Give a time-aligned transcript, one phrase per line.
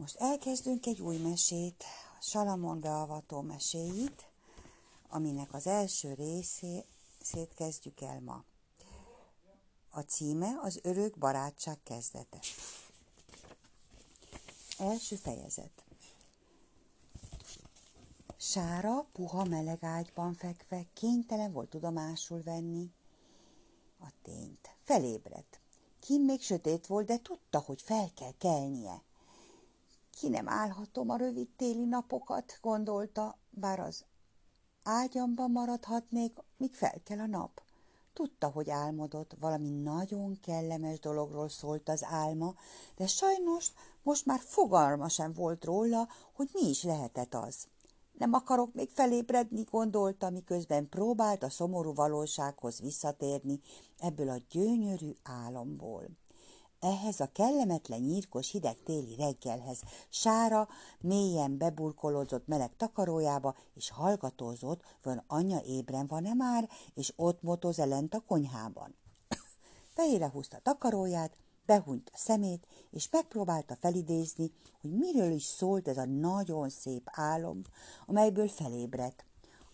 [0.00, 1.84] Most elkezdünk egy új mesét,
[2.20, 4.28] Salamon beavató meséit,
[5.08, 8.44] aminek az első részét kezdjük el ma.
[9.90, 12.38] A címe az örök barátság kezdete.
[14.78, 15.84] Első fejezet.
[18.36, 22.90] Sára, puha meleg ágyban fekve, kénytelen volt tudomásul venni
[23.98, 24.70] a tényt.
[24.82, 25.60] Felébredt.
[26.00, 29.02] Kim még sötét volt, de tudta, hogy fel kell kelnie.
[30.10, 34.04] Ki nem állhatom a rövid téli napokat, gondolta, bár az
[34.82, 37.62] ágyamban maradhatnék, míg fel kell a nap.
[38.12, 42.54] Tudta, hogy álmodott, valami nagyon kellemes dologról szólt az álma,
[42.96, 47.66] de sajnos most már fogalma sem volt róla, hogy mi is lehetett az.
[48.18, 53.60] Nem akarok még felébredni, gondolta, miközben próbált a szomorú valósághoz visszatérni
[53.98, 56.08] ebből a gyönyörű álomból.
[56.80, 60.68] Ehhez a kellemetlen nyírkos hideg téli reggelhez Sára
[61.00, 68.14] mélyen beburkolódzott meleg takarójába, és hallgatózott, van anya ébren van-e már, és ott motoz lent
[68.14, 68.94] a konyhában.
[69.94, 76.04] Fejére húzta takaróját, behunyt a szemét, és megpróbálta felidézni, hogy miről is szólt ez a
[76.04, 77.62] nagyon szép álom,
[78.06, 79.24] amelyből felébredt.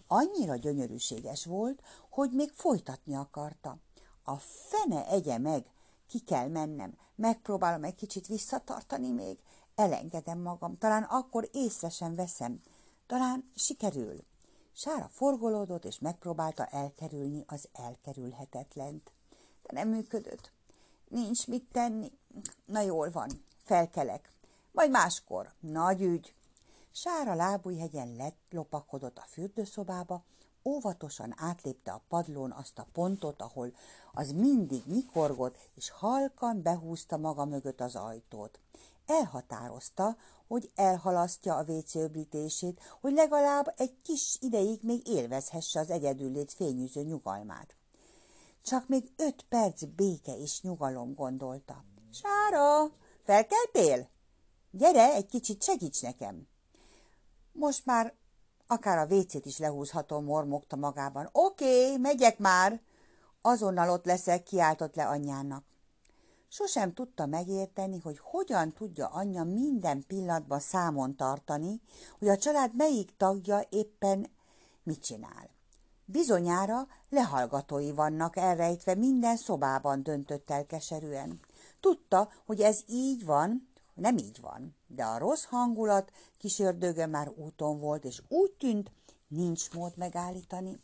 [0.06, 3.78] Annyira gyönyörűséges volt, hogy még folytatni akarta.
[4.24, 5.70] A fene egye meg,
[6.08, 9.38] ki kell mennem, megpróbálom egy kicsit visszatartani még,
[9.74, 12.60] elengedem magam, talán akkor észre sem veszem,
[13.06, 14.24] talán sikerül.
[14.72, 19.12] Sára forgolódott, és megpróbálta elkerülni az elkerülhetetlent.
[19.62, 20.50] De nem működött.
[21.08, 22.12] Nincs mit tenni.
[22.64, 24.30] Na jól van, felkelek.
[24.72, 25.52] Majd máskor.
[25.60, 26.34] Nagy ügy.
[26.92, 30.24] Sára lábújhegyen lett lopakodott a fürdőszobába,
[30.66, 33.74] óvatosan átlépte a padlón azt a pontot, ahol
[34.12, 38.60] az mindig nyikorgott, és halkan behúzta maga mögött az ajtót.
[39.06, 47.02] Elhatározta, hogy elhalasztja a vécőblítését, hogy legalább egy kis ideig még élvezhesse az egyedüllét fényűző
[47.02, 47.74] nyugalmát.
[48.64, 51.84] Csak még öt perc béke és nyugalom gondolta.
[52.10, 52.90] Sára,
[53.22, 54.08] felkeltél?
[54.70, 56.48] Gyere, egy kicsit segíts nekem.
[57.52, 58.14] Most már
[58.66, 61.28] akár a vécét is lehúzhatom, mormogta magában.
[61.32, 62.80] Oké, megyek már.
[63.42, 65.64] Azonnal ott leszek, kiáltott le anyjának.
[66.48, 71.80] Sosem tudta megérteni, hogy hogyan tudja anyja minden pillanatban számon tartani,
[72.18, 74.30] hogy a család melyik tagja éppen
[74.82, 75.48] mit csinál.
[76.04, 81.40] Bizonyára lehallgatói vannak elrejtve minden szobában, döntött el keserűen.
[81.80, 87.78] Tudta, hogy ez így van, nem így van, de a rossz hangulat kísérdőge már úton
[87.78, 88.90] volt, és úgy tűnt,
[89.28, 90.80] nincs mód megállítani.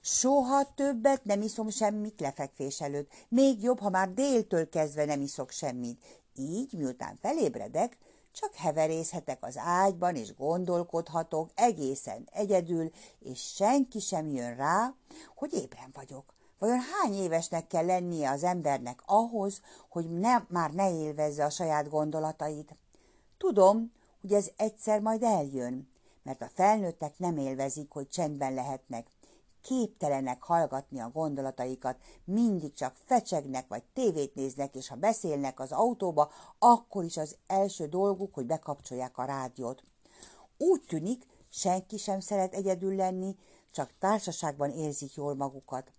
[0.00, 3.12] Soha többet nem iszom semmit lefekvés előtt.
[3.28, 6.04] Még jobb, ha már déltől kezdve nem iszok semmit.
[6.34, 7.98] Így, miután felébredek,
[8.32, 14.94] csak heverészhetek az ágyban, és gondolkodhatok egészen egyedül, és senki sem jön rá,
[15.34, 16.34] hogy ébren vagyok.
[16.58, 21.88] Vajon hány évesnek kell lennie az embernek ahhoz, hogy ne, már ne élvezze a saját
[21.88, 22.76] gondolatait?
[23.42, 25.88] Tudom, hogy ez egyszer majd eljön,
[26.22, 29.06] mert a felnőttek nem élvezik, hogy csendben lehetnek.
[29.62, 36.30] Képtelenek hallgatni a gondolataikat, mindig csak fecsegnek vagy tévét néznek, és ha beszélnek az autóba,
[36.58, 39.82] akkor is az első dolguk, hogy bekapcsolják a rádiót.
[40.58, 43.36] Úgy tűnik, senki sem szeret egyedül lenni,
[43.72, 45.92] csak társaságban érzik jól magukat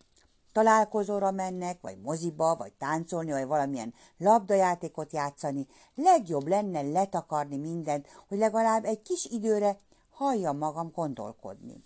[0.53, 8.37] találkozóra mennek, vagy moziba, vagy táncolni, vagy valamilyen labdajátékot játszani, legjobb lenne letakarni mindent, hogy
[8.37, 9.77] legalább egy kis időre
[10.11, 11.81] halljam magam gondolkodni.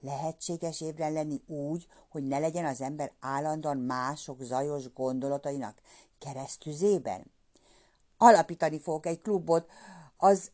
[0.00, 5.78] Lehetséges ébren lenni úgy, hogy ne legyen az ember állandóan mások zajos gondolatainak
[6.18, 7.32] keresztüzében?
[8.18, 9.70] Alapítani fogok egy klubot,
[10.16, 10.50] az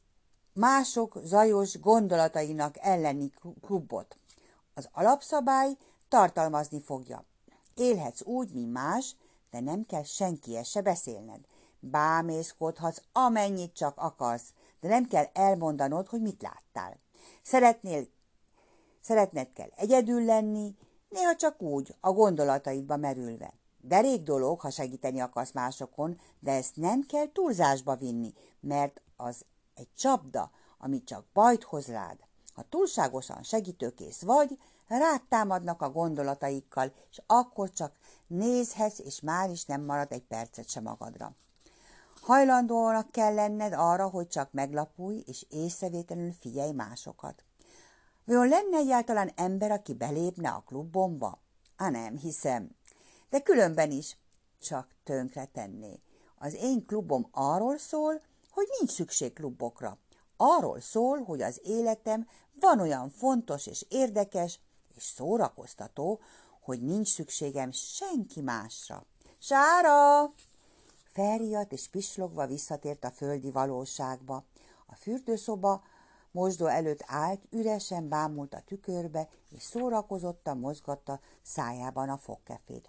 [0.52, 4.16] mások zajos gondolatainak elleni klubot.
[4.74, 5.76] Az alapszabály
[6.08, 7.24] tartalmazni fogja.
[7.80, 9.16] Élhetsz úgy, mint más,
[9.50, 11.40] de nem kell senkihez se beszélned.
[11.78, 16.98] Bámészkodhatsz, amennyit csak akarsz, de nem kell elmondanod, hogy mit láttál.
[17.42, 18.06] Szeretnél,
[19.00, 20.76] szeretned kell egyedül lenni,
[21.08, 23.52] néha csak úgy, a gondolataidba merülve.
[23.80, 29.44] De rég dolog, ha segíteni akarsz másokon, de ezt nem kell túlzásba vinni, mert az
[29.74, 32.18] egy csapda, ami csak bajt hoz rád.
[32.54, 34.58] Ha túlságosan segítőkész vagy,
[34.98, 37.92] rád támadnak a gondolataikkal, és akkor csak
[38.26, 41.34] nézhetsz, és már is nem marad egy percet sem magadra.
[42.20, 47.44] Hajlandónak kell lenned arra, hogy csak meglapulj, és észrevétlenül figyelj másokat.
[48.24, 51.38] Vajon lenne egyáltalán ember, aki belépne a klubomba?
[51.76, 52.70] Á, nem hiszem.
[53.30, 54.16] De különben is
[54.60, 56.00] csak tönkre tenné.
[56.38, 59.98] Az én klubom arról szól, hogy nincs szükség klubokra.
[60.36, 62.28] Arról szól, hogy az életem
[62.60, 64.60] van olyan fontos és érdekes
[65.00, 66.20] és szórakoztató,
[66.60, 69.04] hogy nincs szükségem senki másra.
[69.38, 70.30] Sára!
[71.12, 74.44] Felriadt és pislogva visszatért a földi valóságba.
[74.86, 75.82] A fürdőszoba
[76.30, 82.88] mosdó előtt állt, üresen bámult a tükörbe, és szórakozottan mozgatta szájában a fogkefét.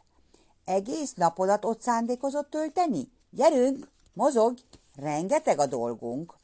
[0.65, 3.11] Egész napodat ott szándékozott tölteni?
[3.29, 4.61] Gyerünk, mozogj,
[4.95, 6.35] rengeteg a dolgunk.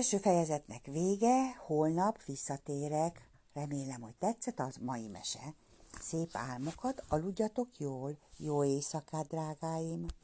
[0.00, 3.28] Első fejezetnek vége, holnap visszatérek.
[3.54, 5.54] Remélem, hogy tetszett az mai mese.
[6.00, 10.06] Szép álmokat, aludjatok jól, jó éjszakát, drágáim!